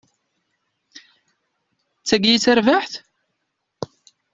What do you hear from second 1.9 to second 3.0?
D tagi i d tarbaɛt!